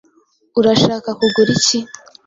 [0.59, 1.79] Urashaka kugura iki?